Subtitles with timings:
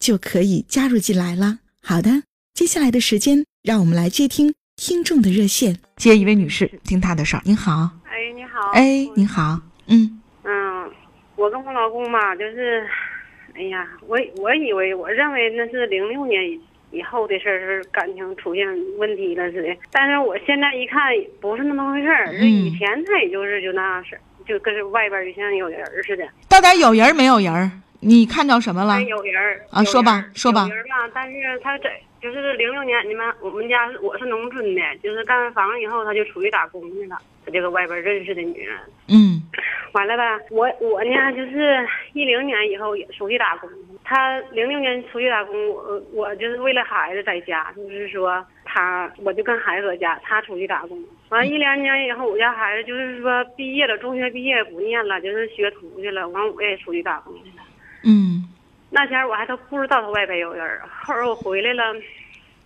[0.00, 1.58] 就可以加入进来了。
[1.80, 5.76] 好的，接下来的时间，让我们来接听听众的热线。
[5.96, 7.42] 接一位女士，听她的事儿。
[7.44, 8.82] 您好，哎，你好，哎，
[9.14, 10.90] 您好，嗯嗯，
[11.36, 12.84] 我跟我老公吧，就是，
[13.54, 16.60] 哎呀，我我以为，我认为那是零六年以。
[16.92, 18.66] 以后的事儿是感情出现
[18.98, 21.00] 问题了似的，但是我现在一看
[21.40, 26.26] 不是那么回事儿，是以前他也就是就那样式，就跟着外边就像有人似的。
[26.48, 27.70] 到底有人没有人？
[28.00, 29.02] 你看着什么了？
[29.02, 30.66] 有人啊，说吧，说吧。
[30.68, 38.76] 有人吧，但是他在就是零六年，你们我们家我是农村的，就是干完房以后他就出去打工去了，他就搁外边认识的女人。
[39.08, 39.42] 嗯。
[39.92, 43.68] 完了吧，我我呢就是一零年以后也出去打工。
[44.04, 50.96] 他零六年出去打工，我我就是为了孩子在家，就是说他我就跟孩子搁家，他出去打工。
[51.30, 56.28] 完一两年以后，我家孩子就是说毕业了，中学毕业不念了，就是学徒去了。
[56.28, 57.59] 完我也出去打工去了。
[58.04, 58.44] 嗯，
[58.90, 61.94] 那天我还都不知道他外边有人，后儿我回来了，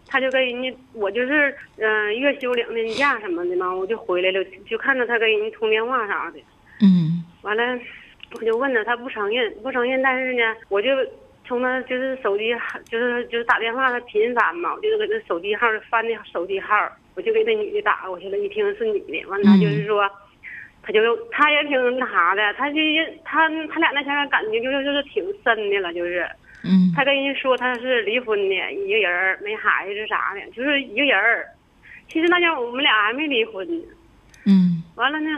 [0.07, 6.39] 他就跟人家我就是嗯月休两天假什么的嘛，我就回来了，就看到他跟人家通电话啥的。
[6.81, 7.79] 嗯，完了，
[8.33, 10.03] 我就问他，他不承认，不承认。
[10.03, 10.91] 但是呢，我就
[11.47, 12.55] 从他就是手机，
[12.91, 16.75] 就是就是打电话，他频繁嘛，我就搁那手机号翻那手机号，
[17.15, 18.39] 我就给那女的打过去了。
[18.39, 20.11] 一听是女的，完了他就是说，
[20.87, 21.01] 他就
[21.31, 22.77] 他也挺那啥的，他就
[23.25, 26.29] 他他俩那前感情就是就是挺深的了，就是。
[26.63, 26.93] 嗯。
[26.95, 31.45] 他跟人说他是离婚的，一个人没孩子啥的，就是一个人
[32.09, 33.85] 其实那天我们俩还没离婚呢。
[34.47, 34.83] 嗯。
[34.95, 35.29] 完了呢。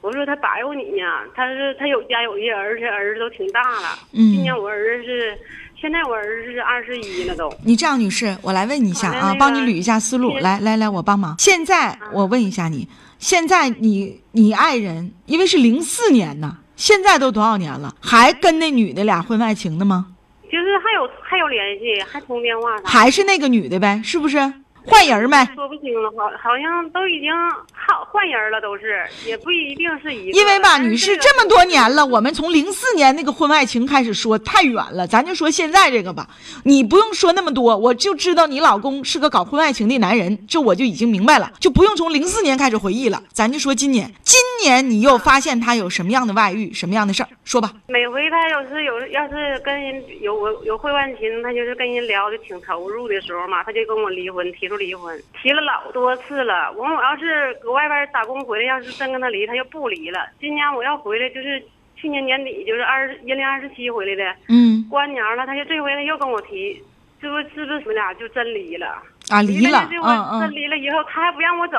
[0.00, 3.98] 我说他白活你呢，他是他有家有业，而且儿子都挺大了。
[4.12, 5.36] 嗯，今年我儿子是，
[5.74, 7.52] 现在我儿子是二十一了都。
[7.64, 10.38] 你这样，女士，我来问你一下啊，帮你捋一下思路。
[10.38, 11.34] 来来来，我帮忙。
[11.40, 12.86] 现在我问一下你，
[13.18, 20.06] 现在你你爱人，因为是零四年呢，现在都多少年了，还跟那女的俩婚外情的吗？
[20.44, 22.82] 就是还有还有联系，还通电话啥？
[22.84, 24.38] 还是那个女的呗，是不是？
[24.88, 25.36] 换人没？
[25.54, 27.30] 说不清了，好，好像都已经
[27.72, 30.38] 好换人了，都是，也不一定是一个。
[30.38, 36.26] 因为吧，女士，这么多年了，我们从零四年那个婚外情开始说，太远了，咱就说现在这个吧。
[36.64, 43.22] 你不用说那么多，我就知道你老公是个搞婚外情的男人，这我就已经明白了，就不用从零四年开始回忆了。
[43.32, 47.72] 咱就说今年，今年你又发现他有什么样的外遇，什么样的事儿，说吧。
[47.88, 54.77] 每回他要是有，要是跟人有有婚外情，他就是跟人聊的挺投入的时候嘛，他就跟我离婚，提出。
[54.78, 60.20] 离婚提了老多次了，我我要是搁外边打工回来，要是真跟他离，他就不离了。
[60.40, 61.62] 今年我要回来，就是
[61.96, 66.82] 去年年底，就是二阴历二十七回来的，嗯，过完年了，他就这回他又跟我提，
[67.20, 68.86] 这不是是不是我们俩就真离了？
[69.28, 71.78] 啊，离了，嗯嗯，真离了以后，他还不让我走，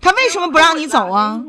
[0.00, 1.40] 他为什么不让你走啊？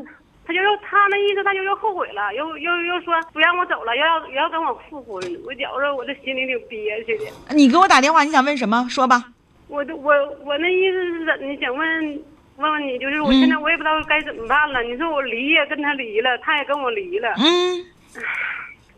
[0.45, 5.15] 他就又他那意思，他就又后悔了，又又又说不让我走了，又要又要跟我复婚，
[5.45, 7.25] 我觉着我这心里挺憋屈的。
[7.53, 8.87] 你给我打电话，你想问什么？
[8.89, 9.25] 说吧。
[9.69, 10.11] 我都我
[10.43, 11.55] 我那意思是怎的？
[11.61, 12.21] 想问
[12.57, 14.81] 问问你，就是我现在我也不知道该怎么办了。
[14.81, 17.85] 你说我离也跟他离了，他也跟我离了，嗯，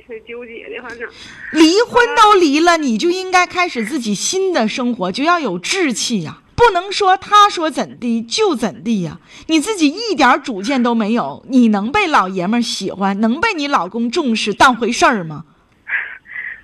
[0.08, 1.08] 挺纠结的，反正。
[1.52, 9.20] 离婚都离了，你就应该开始自己新的生活，就要有志气呀，不能说他说怎地就怎地呀。
[9.47, 15.44] 你自己一点主见都没有，你能被老爷们喜欢，能被你老公重视当回事儿吗？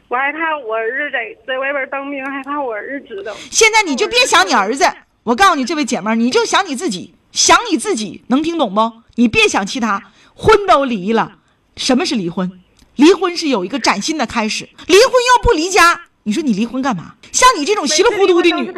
[0.09, 3.35] 我还怕我儿子在在外边当兵，还怕我儿子知道。
[3.51, 4.85] 现在你就别想你儿子，
[5.23, 8.93] 我告诉你，这位姐妹儿，你就想你自己，想你自己，能听懂不？
[9.15, 11.39] 你别想其他，婚都离了，
[11.75, 12.49] 什么是离婚？
[12.95, 14.69] 离婚是有一个崭新的开始。
[14.87, 17.15] 离婚又不离家，你说你离婚干嘛？
[17.33, 18.71] 像你这种稀里糊涂的女，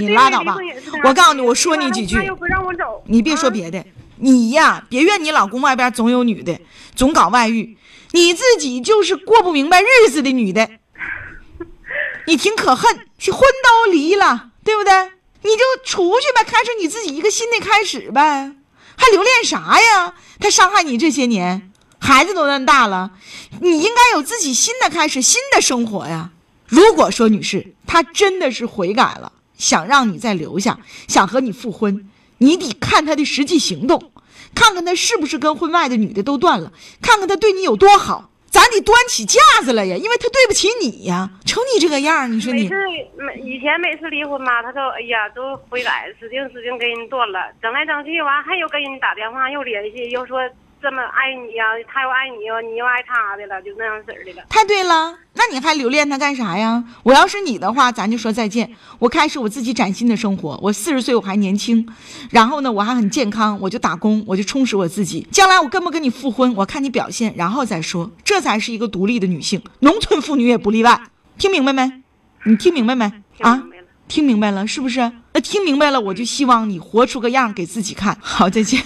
[0.00, 0.56] 你拉倒吧。
[1.04, 2.16] 我告诉你，我说你几句，
[3.06, 3.84] 你别说别的，
[4.16, 6.58] 你呀，别怨你老公外边总有女的，
[6.96, 7.76] 总搞外遇。
[8.14, 10.70] 你自己就是过不明白日子的女的，
[12.28, 14.92] 你挺可恨，婚都离了，对不对？
[15.42, 18.52] 你就出去呗，开始你自己一个新的开始呗，
[18.96, 20.14] 还留恋啥呀？
[20.38, 23.10] 他伤害你这些年，孩子都那么大了，
[23.60, 26.30] 你应该有自己新的开始，新的生活呀。
[26.68, 30.78] 如果说女士她真的是悔改了，想让你再留下，
[31.08, 32.08] 想和你复婚，
[32.38, 34.12] 你得看她的实际行动，
[34.54, 36.72] 看看他是不是跟婚外的女的都断了，
[37.02, 38.30] 看看他对你有多好。
[38.50, 41.28] 咱得端起架子来呀，因为他对不起你呀。
[41.44, 42.74] 瞅你这个样你说你每次
[43.16, 50.38] 每以前每次离婚吧，他都哎呀都悔改，使劲使劲跟人断了，整来整去完还有跟人打电话又联系，又说
[50.84, 54.44] 这么爱你呀，他又爱你哟，你又爱他的了，就那样式儿的了。
[54.50, 56.84] 太对了，那你还留恋他干啥呀？
[57.04, 58.70] 我要是你的话，咱就说再见。
[58.98, 60.60] 我开始我自己崭新的生活。
[60.60, 61.88] 我四十岁我还年轻，
[62.30, 65.26] 然后呢我还很健康，我就打工，我就充实我自己。
[65.30, 68.10] 将来我跟不跟你复婚，我看你表现，然后再说。
[68.22, 71.00] 这才是一个独立的女性，农村妇女也不例外。
[71.38, 72.02] 听明白没？
[72.44, 73.10] 你听明白没？
[73.40, 73.64] 啊？
[74.06, 75.10] 听明白了是不是？
[75.34, 78.16] 那听明白了，我就希望你活出个样给自己看。
[78.22, 78.80] 好，再见，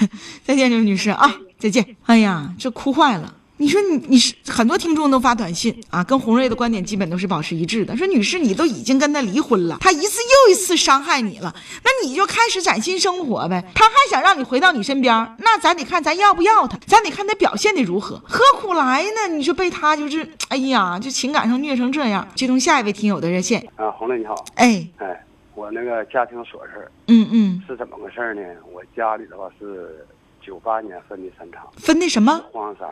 [0.44, 1.96] 再见，刘女士啊，再见。
[2.06, 3.34] 哎呀，这哭坏了。
[3.60, 7.96] 你说你你是很多听众都发短信啊，跟红瑞的观点基本都是保持一致的。
[7.96, 11.52] 说女士，你都已经跟他离婚了，他一次又一次伤害你了，
[11.82, 13.62] 那你就开始崭新生活呗。
[13.74, 19.34] 他还想让你回到你身边，那咱得看咱要不要他，咱得看他表现的如何，何苦来呢？
[19.36, 22.26] 你说被他就是，哎呀，就情感上虐成这样。
[22.36, 25.26] 接通下一位听友的热线啊，红瑞你好，哎哎，
[25.58, 28.43] 我那个家庭琐事嗯嗯，是怎么个事呢？
[28.72, 30.06] 我家里的话是
[30.40, 32.40] 九八年分的山场，分的什么？
[32.52, 32.88] 荒山。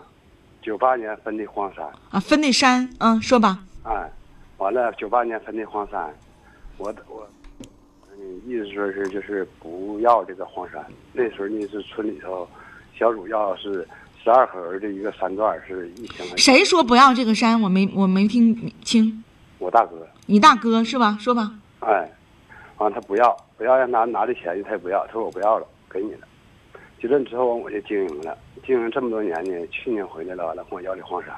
[0.60, 3.60] 九八年分的荒山啊，分的山，嗯，说吧。
[3.84, 4.10] 哎，
[4.58, 6.12] 完了，九八年分的荒山，
[6.76, 7.24] 我我，
[8.18, 10.84] 嗯，意思说是就是不要这个荒山。
[11.12, 12.48] 那时候呢是村里头，
[12.98, 13.86] 小主要是
[14.24, 16.38] 十二口人的一个山段是一千块钱。
[16.38, 17.62] 谁说不要这个山？
[17.62, 19.22] 我没我没听清。
[19.60, 20.04] 我大哥。
[20.26, 21.16] 你大哥是吧？
[21.20, 21.52] 说吧。
[21.78, 22.10] 哎，
[22.78, 26.26] 完他不要，不要让拿拿这钱他也不要，他说我不要了，给你了。
[27.00, 28.36] 结论之后我就经营了。
[28.64, 31.34] 经营这么多年呢，去年回来了，完了跟我要这荒山，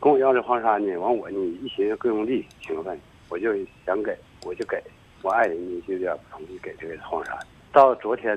[0.00, 2.98] 跟我要这荒山呢，完我呢一寻思各用地情分，
[3.28, 3.52] 我就
[3.84, 4.82] 想给，我就给
[5.22, 7.36] 我爱人呢就有点不同意给这个荒山。
[7.72, 8.36] 到昨天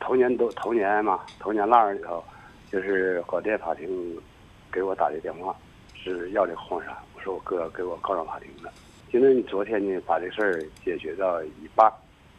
[0.00, 2.24] 头年都头年嘛，头年腊月里头，
[2.70, 3.88] 就是广电法庭
[4.72, 5.54] 给我打的电话，
[5.94, 6.94] 是要这荒山。
[7.14, 8.72] 我说我哥给我告上法庭了。
[9.10, 11.90] 现在你昨天呢把这事儿解决到一半，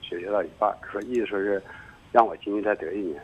[0.08, 1.62] 解决到一半，说意思说是
[2.12, 3.20] 让我进去再得一年。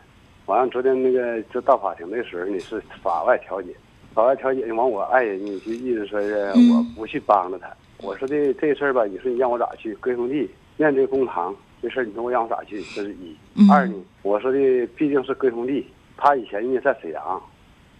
[0.47, 3.69] 完了，昨天那个就到法庭的时候呢，是法外调解，
[4.15, 7.71] 法外调解完我爱人呢就意思说是我不去帮着他。
[7.97, 9.94] 我说的这事儿吧，你说你让我咋去？
[9.95, 12.77] 归兄弟面对公堂这事儿，你说我让我咋去？
[12.95, 13.36] 这是一。
[13.71, 15.86] 二呢，我说的毕竟是归兄弟，
[16.18, 17.41] 他以前呢在沈阳，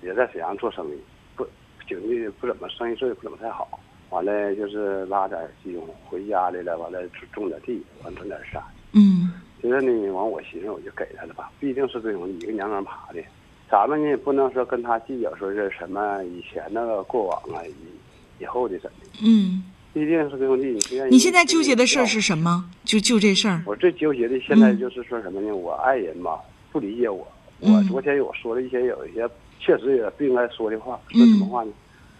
[0.02, 1.00] 也在沈阳做生意，
[1.36, 1.48] 不
[1.88, 3.80] 经济不怎么，生意做的不怎么太好。
[4.10, 7.00] 完了就是拉点金回家来了，完了
[7.34, 8.62] 种点地，完种点山。
[8.94, 9.32] 嗯。
[9.62, 13.20] 现在呢，完我寻思我就给他了吧，毕竟是这种一个娘们爬的，
[13.68, 19.08] 咱们呢也不能说跟他计较说是什么以前那个过往啊，以以后的怎的。
[19.24, 22.70] 嗯，毕竟是这种地，你现在你现在纠结的事儿是什么？
[22.84, 23.64] 就就这事儿。
[23.66, 25.56] 我最纠结的现在就是说什么呢？
[25.56, 26.40] 我爱人吧
[26.72, 27.28] 不理解我，
[27.60, 29.28] 我昨天我说了一些有一些
[29.60, 31.72] 确实也不应该说的话，说什么话呢？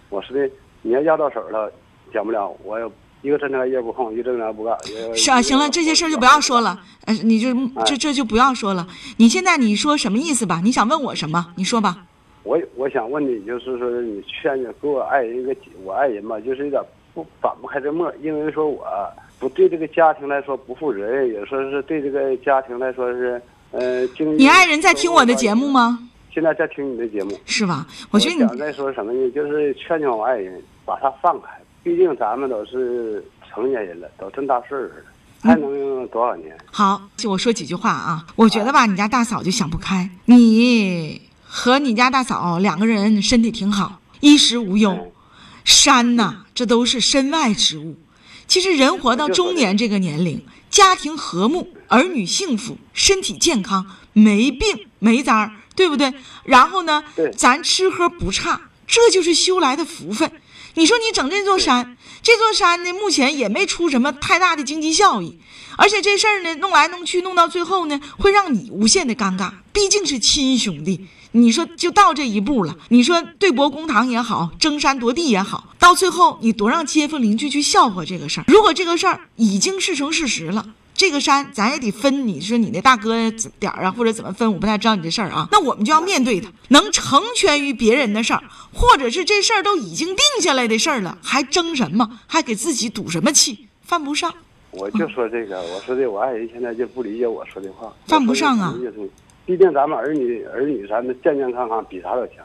[0.10, 0.50] 我说的
[0.86, 1.72] 你要压到手了，
[2.14, 2.86] 讲不了，我也。
[3.22, 4.78] 一个正常业不空，一个正常不干。
[5.16, 6.80] 是啊，行了，这些事儿就不要说了。
[7.08, 7.50] 呃，你就
[7.84, 8.86] 这这就不要说了。
[9.18, 10.62] 你现在你说什么意思吧？
[10.64, 11.48] 你想问我什么？
[11.56, 12.06] 你说吧。
[12.44, 16.80] 我我想问你，就是说你劝你给我爱人一个，我爱人吧，就是有点
[17.16, 18.86] 不反不开这沫，因为说我
[19.40, 24.38] 不对这个家庭来说不负责任，也说是对这个家庭来说是呃经。
[24.38, 26.05] 你爱人在听我的节目吗？
[26.36, 27.40] 现在在听你的节目。
[27.46, 27.88] 是吧？
[28.12, 29.32] 我觉得你想再说什么呢？
[29.32, 31.48] 就是劝劝我爱人，把他放开。
[31.82, 35.06] 毕竟咱们都是成年人了，都这么大岁数了，
[35.42, 36.54] 还能用多少年？
[36.70, 38.26] 好，就我说几句话啊。
[38.36, 40.10] 我觉得吧，你家大嫂就想不开。
[40.26, 45.14] 你和你家大嫂两个人身体挺好，衣食无忧。
[45.64, 47.96] 山呐，这都是身外之物。
[48.46, 56.14] 其实人活到中年这个年龄，家庭和睦，儿女幸福，身体健康，没病没灾儿，对不对？
[56.44, 57.04] 然后呢，
[57.38, 60.32] 咱吃喝不差，这就是修来的福分。
[60.76, 65.40] 你说你整这座山，这座山呢，目前也没出什么太大的经济效益，
[65.78, 69.52] 而且这事儿呢，弄来弄去，弄到最后呢，会让你无限的尴尬。
[69.72, 78.44] 毕竟是亲兄弟，你说就到这一步了，你说对簿公堂也好，争山夺地也好，到最后你多让街坊邻居去笑话这个事儿。
[78.48, 80.66] 如果这个事儿已经事成事实了。
[80.96, 85.48] 这个山咱也得分，你说你那大哥点儿啊，或者怎么分，我不太知道你这事儿啊。
[85.52, 88.42] 那我们就要面对他，能成全于别人的事儿，
[88.74, 92.20] 或者是这事儿都已经定下来的事儿了，还争什么？
[92.28, 93.68] 还给自己赌什么气？
[93.82, 94.34] 犯不上。
[94.72, 98.74] 我就说这个，我说的我爱人现在就不理解我说的话，犯不上啊
[99.46, 102.38] 毕竟咱们儿女儿女咱们健健康康比啥都强。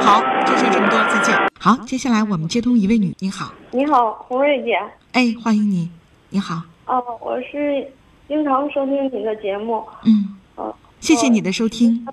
[0.00, 1.34] 好，就说这么多，再见。
[1.58, 4.72] 好，接下来我们接通一位女，你好，你好，红瑞姐。
[5.12, 5.88] 哎，欢迎你，
[6.28, 7.86] 你好，哦，我是
[8.28, 9.84] 经常收听你的节目。
[10.04, 12.06] 嗯，哦，谢谢你的收听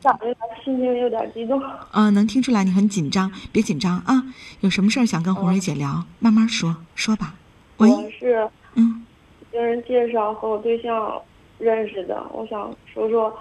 [0.64, 1.62] 心情有点激动。
[1.92, 4.24] 呃，能听出来你很紧张，别紧张啊。
[4.62, 7.36] 有什么事儿想跟红蕊姐聊，慢慢说，说吧。
[7.78, 9.06] 喂，我是嗯，
[9.52, 11.22] 别人介绍和我对象
[11.60, 13.36] 认识的，我想说说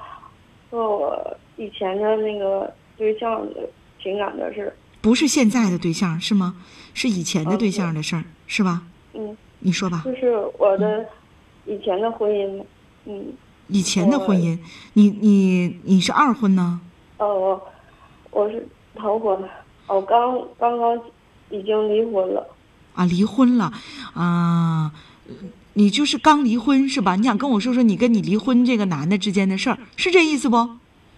[0.71, 3.69] 和我以前的那个对象的
[4.03, 4.75] 情感的事。
[5.01, 6.57] 不是现在的对象是吗？
[6.95, 8.83] 是以前的对象的事儿是吧？
[9.15, 10.03] 嗯，你说吧。
[10.05, 11.07] 就是我的
[11.67, 12.65] 以前的婚姻。
[13.05, 13.33] 嗯，
[13.69, 14.59] 以前的婚姻，
[14.95, 16.81] 你你你是二婚呢？
[17.19, 17.63] 哦，我
[18.31, 19.37] 我是头婚，
[19.87, 21.01] 我刚刚刚
[21.51, 22.47] 已经离婚了。
[22.95, 23.73] 啊，离婚了，
[24.15, 24.93] 啊，
[25.75, 27.17] 你就是刚离婚是吧？
[27.17, 30.57] 你想跟我说说你跟你离婚这个男的之间的事儿，是这意思不？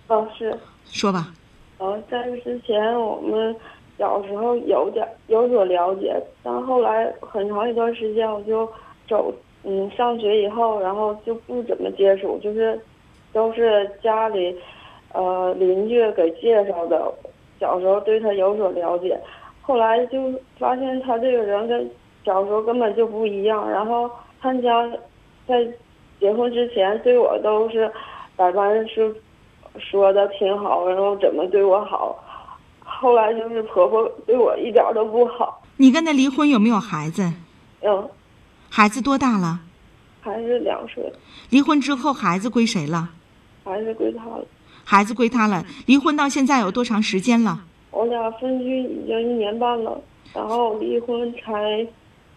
[0.06, 0.58] 哦，是。
[0.86, 1.34] 说吧。
[1.78, 3.54] 呃，在这之前我们
[3.98, 8.66] 小时候有点有所了解，但后来很长一段时间我就
[9.08, 9.34] 走，
[9.64, 12.78] 嗯，上学以后，然后就不怎么接触，就是
[13.33, 14.54] 都是家里，
[15.12, 17.12] 呃，邻居给介绍的。
[17.61, 19.18] 小时候对他有所了解，
[19.62, 21.88] 后来就发现他这个人跟
[22.25, 23.71] 小时候根本就不一样。
[23.71, 24.87] 然后他家
[25.47, 25.66] 在
[26.21, 27.90] 结婚之前对我都是
[28.37, 29.14] 百般是
[29.78, 32.23] 说的挺好，然后怎么对我好。
[32.85, 35.62] 后来就是婆婆对我一点都不好。
[35.76, 37.23] 你跟他离婚有没有孩子？
[37.83, 38.09] 嗯，
[38.76, 39.61] 孩子多大了？
[40.21, 41.12] 孩子两岁，
[41.50, 43.09] 离婚之后孩子归谁了？
[43.62, 44.45] 孩子归他了。
[44.83, 45.64] 孩子归他了。
[45.87, 47.61] 离婚到现在有多长时间了？
[47.93, 50.02] 我俩分居已经一年半了，
[50.35, 51.87] 然后离婚才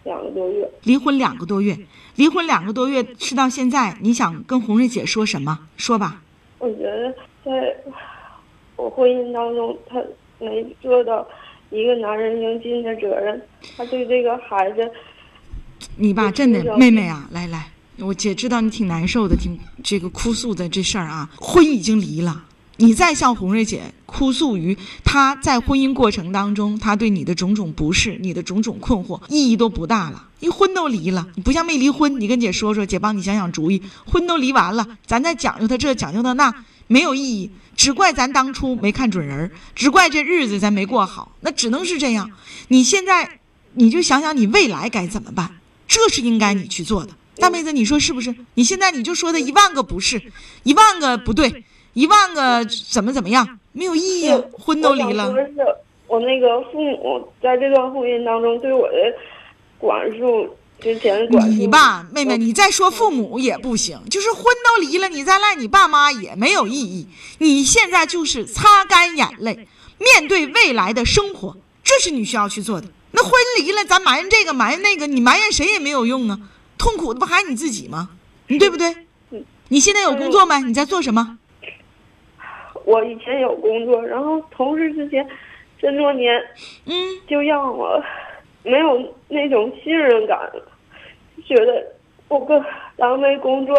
[0.04, 0.70] 两个多月。
[0.84, 1.76] 离婚两个多月，
[2.14, 5.58] 离婚两个多月是到现在，你想跟红瑞姐说什么？
[5.76, 6.22] 说吧。
[6.60, 7.12] 我觉得
[7.44, 7.76] 在
[8.76, 10.00] 我婚姻当中，他
[10.38, 11.26] 没做到
[11.70, 13.42] 一个男人应尽的责任。
[13.76, 14.88] 他对这个孩子，
[15.98, 22.44] 你吧，真的妹妹啊，来来，我姐知道你挺难受的，挺这个哭诉的这事儿啊，婚已经离了，
[22.76, 30.26] 你再向红瑞姐哭诉于她在婚姻过程当中，她对你的种种不适，你的种种困惑，意义都不大了。
[30.40, 33.82] 你婚都离了，你不像没离婚，你跟姐说说，姐帮你想想主意。
[34.06, 36.54] 婚都离完了，咱再讲究他这讲究他那，
[36.86, 37.50] 没有意义。
[37.74, 42.30] 只怪咱当初没看准人儿，只怪这日子咱没过好，那只能是这样。
[42.68, 43.40] 你现在
[43.74, 45.57] 你就想想你未来该怎么办，
[45.88, 47.10] 这是应该你去做的。
[47.36, 48.34] 大妹子，你说是不是？
[48.54, 50.20] 你现在你就说的一万个不是，
[50.64, 51.64] 一万个不对，
[51.94, 54.40] 一万个怎么怎么样，没有意义啊！
[54.52, 55.76] 婚都离了我想说，是，
[56.08, 58.94] 我那个父母在这段婚姻当中对我的
[59.78, 61.56] 管束，之前管束。
[61.56, 67.06] 你吧，妹妹，你再说父母也不行，就是婚都离了，你再赖你爸妈也没有意义。
[67.38, 69.68] 你现在就是擦干眼泪，
[69.98, 72.88] 面对未来的生活，这是你需要去做的。
[73.12, 76.38] 那婚离了，咱埋怨这个埋怨那个，你埋怨谁也没有用啊，
[76.76, 78.10] 痛苦的不还是你自己吗？
[78.48, 78.94] 你对不对？
[79.68, 80.60] 你现在有工作没？
[80.60, 81.38] 你在做什么？
[82.84, 85.26] 我以前有工作，然后同事之间
[85.80, 86.42] 这么多年
[86.86, 86.94] 嗯，
[87.28, 88.02] 就让我
[88.62, 90.68] 没有那种信任感了，
[91.46, 91.84] 觉得
[92.28, 92.62] 我跟
[92.96, 93.74] 单位工作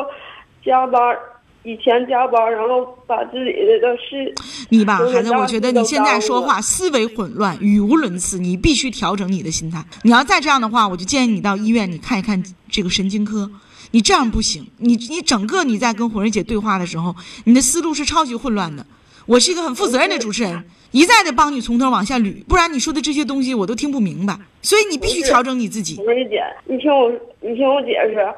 [0.64, 1.20] 加班儿，
[1.64, 3.52] 以前加班，然后把自己
[3.82, 4.34] 的事
[4.70, 9.84] 你吧，孩子，我觉得你现在说话思维混乱，语无伦次，你必须调整你的心态。
[10.04, 13.50] 你要再这样的话，我就建议你到医院你看一看这个神经科。
[13.92, 18.86] 你这样不行，你你整个你在跟红瑞姐对话的时候，你的思路是超级混乱的。
[19.26, 24.38] 我是一个很负责任的主持人，一再的帮你从头往下捋，不然你说的这些东西我都听不明白。
[24.62, 25.96] 所以你必须调整你自己。
[25.96, 27.12] 红瑞姐，你听我，
[27.42, 28.34] 你听我解释，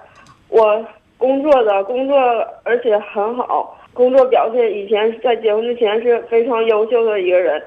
[0.48, 0.86] 我
[1.22, 2.18] 工作的工作
[2.64, 7.62] 而且很好，工作表现以前在结婚之前是非常优秀的一个人，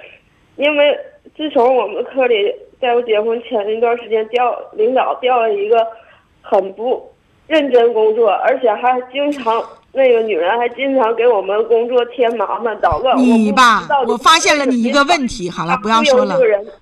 [0.56, 0.98] 因为
[1.36, 5.86] 自从我们科里在我结婚前一段时间调领导调了一个
[6.42, 7.08] 很不
[7.46, 13.16] 认真工作，而且还经常那个女人还经常给我们工作添麻烦捣乱。
[13.18, 15.50] 你吧我发现了你一个问题。
[15.50, 16.38] 好了，不要说了。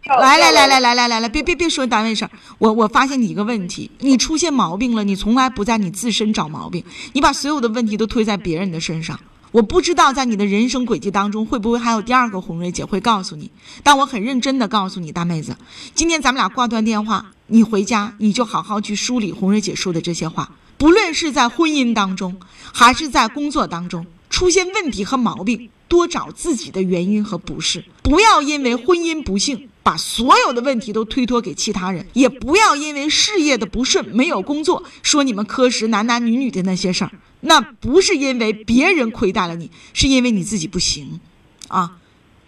[0.07, 9.19] 来来来来来来来来，别别别说单位事儿，我我发现你一个问题，你出现毛病了，你从来不在你自身找毛病，你把所有的问题都推在别人的身上。
[9.51, 13.51] 我不知道在你的人生轨迹当中会不会还有第二个红瑞姐会告诉你，
[13.83, 15.55] 但我很认真的告诉你，大妹子，
[15.93, 22.41] 今天咱们俩挂断电话，你回家你就好好去梳理红瑞姐说的这些话，不论是在婚姻当中，
[22.73, 37.13] 还是在工作当中出现问题和毛病，多找自己的原因和不适，不要因为婚姻不幸把所有的问题都推脱给其他人，也不要因为事业的不顺、没有工作，说你们科室男男女女的那些事儿。
[37.43, 41.21] 那不是因为别人亏待了你，是因为你自己不行，
[41.69, 41.99] 啊，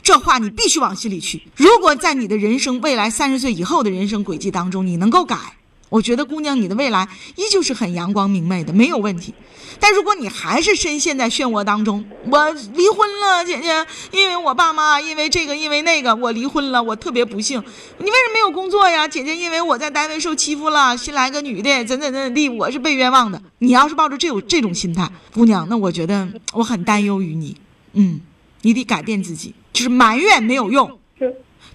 [0.04, 1.42] 这话你必须往心里去。
[1.56, 5.37] 如果在你的人生未来三十岁以后的人生轨迹当中，你能够改。
[5.88, 9.32] 我觉得姑娘，你的未来依旧是很阳光明媚的，没有问题。
[9.80, 17.58] 但如果你还是深陷在漩涡当中，我离婚了，姐姐，因为我爸妈因为这个因为那个我离婚了，我特别不幸。
[17.99, 19.34] 你为什么没有工作呀，姐姐？
[19.37, 23.40] 因为我在单位受欺负了，新来个女的，怎怎怎怎地，我是被冤枉的。
[23.61, 27.56] 你要是抱着这种这种心态，姑娘，那我觉得我很担忧于你。
[27.92, 28.20] 嗯，
[28.62, 30.99] 你得改变自己，就是埋怨没有用。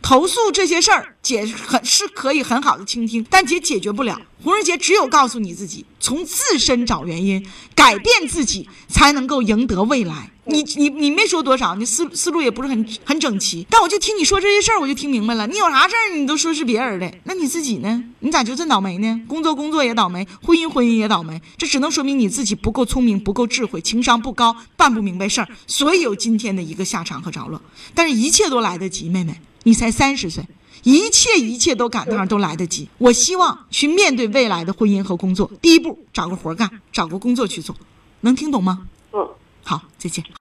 [0.01, 4.19] 投诉这些事儿，姐很是可以很好的倾听，但姐解决不了。
[4.41, 10.31] 红人姐只有告诉你自己，从自身找原因，改变自己，才能够赢得未来。
[10.45, 15.45] 你你你没说多少，你思思路也不是很很整齐，但我就听你说这些事儿，我就听明白了。
[15.45, 18.03] 你有啥事儿，你都说是别人的，那你自己呢？
[18.19, 19.21] 你咋就这倒霉呢？
[19.27, 27.61] 工作工作也倒霉，婚姻婚姻也倒霉，这只能说明你自己不够聪明，不够智慧，情商不高，办不明白事儿，所以有今天的一个下场和着落。
[27.93, 29.39] 但是一切都来得及，妹妹。
[29.63, 30.43] 你才三十岁，
[30.83, 32.87] 一切一切都赶得上，都来得及。
[32.97, 35.49] 我希望去面对未来的婚姻和工作。
[35.61, 37.75] 第一步，找个活干，找个工作去做，
[38.21, 38.87] 能听懂吗？
[39.11, 39.27] 嗯，
[39.63, 40.23] 好，再见。